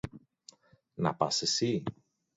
[0.95, 1.83] Να πας εσύ!